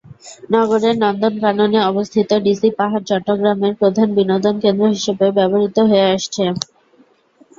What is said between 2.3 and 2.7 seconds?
DC